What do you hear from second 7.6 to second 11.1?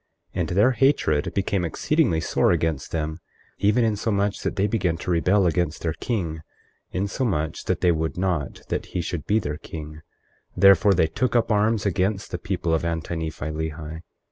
that they would not that he should be their king; therefore, they